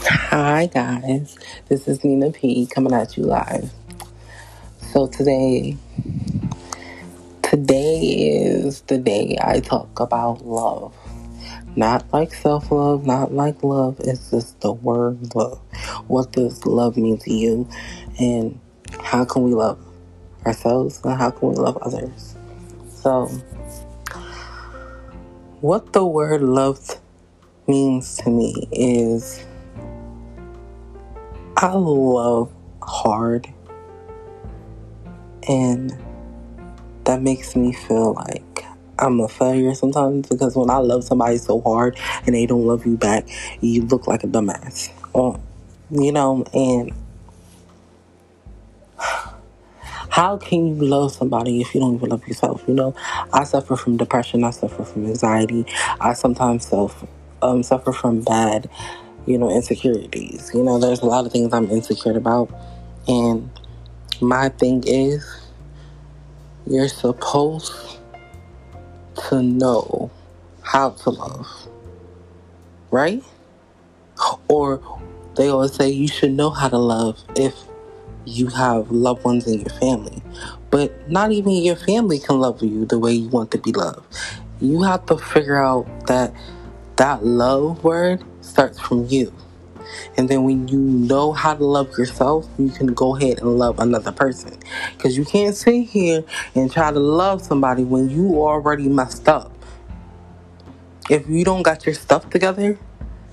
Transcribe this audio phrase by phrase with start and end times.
[0.00, 1.36] Hi guys,
[1.68, 3.72] this is Nina P coming at you live.
[4.92, 5.76] So today,
[7.42, 10.94] today is the day I talk about love.
[11.74, 15.58] Not like self love, not like love, it's just the word love.
[16.06, 17.68] What does love mean to you?
[18.20, 18.60] And
[19.02, 19.84] how can we love
[20.46, 22.36] ourselves and how can we love others?
[22.88, 23.26] So,
[25.60, 27.00] what the word love
[27.66, 29.44] means to me is
[31.60, 33.48] I love hard,
[35.48, 35.92] and
[37.02, 38.64] that makes me feel like
[38.96, 42.86] I'm a failure sometimes because when I love somebody so hard and they don't love
[42.86, 43.26] you back,
[43.60, 44.90] you look like a dumbass.
[45.90, 46.92] You know, and
[50.10, 52.62] how can you love somebody if you don't even love yourself?
[52.68, 52.94] You know,
[53.32, 55.66] I suffer from depression, I suffer from anxiety,
[56.00, 57.04] I sometimes self
[57.42, 58.70] um, suffer from bad
[59.28, 60.50] you know, insecurities.
[60.54, 62.50] You know, there's a lot of things I'm insecure about.
[63.06, 63.50] And
[64.22, 65.22] my thing is,
[66.66, 67.98] you're supposed
[69.28, 70.10] to know
[70.62, 71.46] how to love,
[72.90, 73.22] right?
[74.48, 74.80] Or
[75.36, 77.54] they always say you should know how to love if
[78.24, 80.22] you have loved ones in your family.
[80.70, 84.04] But not even your family can love you the way you want to be loved.
[84.60, 86.34] You have to figure out that
[86.96, 89.32] that love word starts from you.
[90.16, 93.78] And then when you know how to love yourself, you can go ahead and love
[93.78, 94.58] another person.
[94.96, 99.52] Because you can't sit here and try to love somebody when you already messed up.
[101.08, 102.78] If you don't got your stuff together,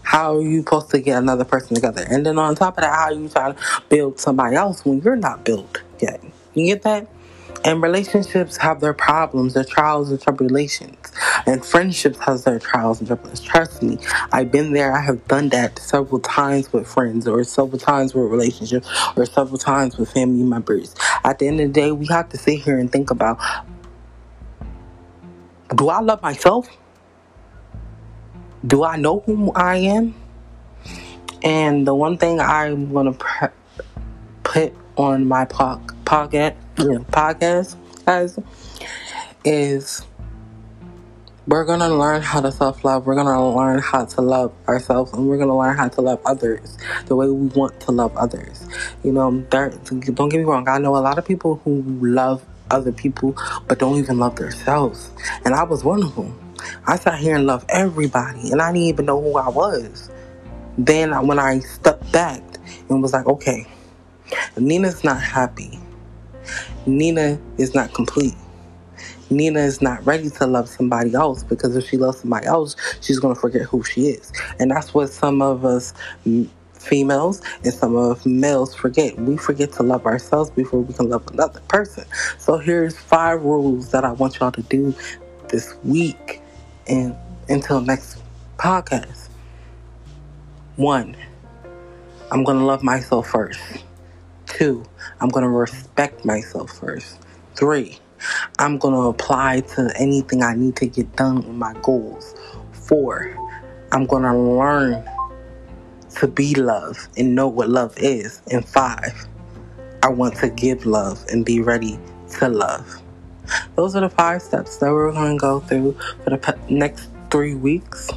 [0.03, 2.05] how are you supposed to get another person together?
[2.09, 5.02] And then on top of that, how are you trying to build somebody else when
[5.02, 6.23] you're not built yet?
[6.53, 7.08] You get that?
[7.66, 11.11] And relationships have their problems, their trials and tribulations.
[11.48, 13.42] And friendships has their trials and tribulations.
[13.42, 13.98] Trust me,
[14.32, 14.94] I've been there.
[14.94, 19.58] I have done that several times with friends or several times with relationships or several
[19.58, 20.95] times with family members.
[21.23, 23.39] At the end of the day, we have to sit here and think about
[25.76, 26.67] do I love myself?
[28.66, 30.16] Do I know who I am?
[31.44, 33.48] And the one thing I'm to pre-
[34.44, 38.39] put on my pocket yeah, podcast guys
[39.44, 40.05] is
[41.48, 43.06] we're gonna learn how to self love.
[43.06, 46.78] We're gonna learn how to love ourselves, and we're gonna learn how to love others
[47.06, 48.67] the way we want to love others.
[49.04, 50.67] You know, don't get me wrong.
[50.67, 55.11] I know a lot of people who love other people, but don't even love themselves,
[55.44, 56.39] and I was one of them.
[56.88, 60.10] I sat here and loved everybody, and I didn't even know who I was.
[60.78, 62.42] Then, when I stepped back
[62.89, 63.67] and was like, okay,
[64.58, 65.80] Nina's not happy.
[66.86, 68.36] Nina is not complete.
[69.30, 73.20] Nina is not ready to love somebody else because if she loves somebody else, she's
[73.20, 74.32] going to forget who she is.
[74.60, 75.94] And that's what some of us
[76.73, 79.17] females and some of males forget.
[79.17, 82.05] We forget to love ourselves before we can love another person.
[82.38, 84.94] So here's five rules that I want y'all to do
[85.50, 86.42] this week
[86.88, 87.16] and
[87.50, 88.22] until next
[88.58, 89.30] podcast.
[90.76, 91.16] One,
[92.32, 93.60] I'm going to love myself first.
[94.45, 94.86] Two,
[95.20, 97.20] I'm going to respect myself first.
[97.55, 98.00] Three,
[98.59, 102.36] I'm going to apply to anything I need to get done with my goals.
[102.71, 103.36] Four,
[103.91, 105.03] I'm going to learn
[106.17, 108.41] to be love and know what love is.
[108.52, 109.27] And five,
[110.03, 111.99] I want to give love and be ready
[112.39, 113.02] to love.
[113.75, 117.55] Those are the five steps that we're going to go through for the next three
[117.55, 118.09] weeks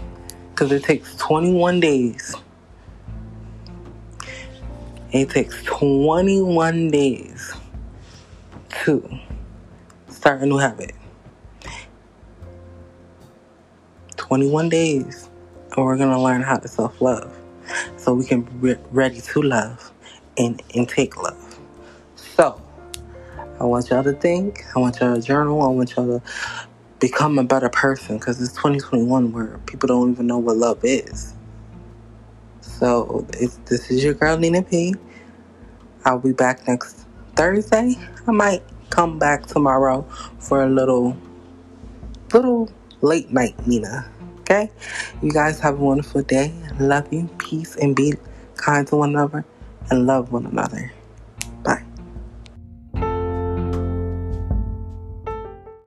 [0.50, 2.34] because it takes 21 days
[5.12, 7.54] it takes 21 days
[8.84, 9.18] to
[10.28, 10.94] start a new habit.
[14.18, 15.30] 21 days,
[15.74, 17.34] and we're going to learn how to self love
[17.96, 19.90] so we can be ready to love
[20.36, 21.58] and, and take love.
[22.14, 22.60] So,
[23.58, 26.22] I want y'all to think, I want y'all to journal, I want y'all to
[27.00, 31.32] become a better person because it's 2021 where people don't even know what love is.
[32.60, 34.94] So this is your girl Nina P.
[36.04, 37.94] I'll be back next Thursday.
[38.26, 40.02] I might come back tomorrow
[40.38, 41.16] for a little
[42.32, 42.70] little
[43.00, 44.10] late night Nina.
[44.40, 44.70] Okay?
[45.22, 46.52] You guys have a wonderful day.
[46.78, 47.28] Love you.
[47.38, 48.14] Peace and be
[48.56, 49.44] kind to one another
[49.90, 50.92] and love one another.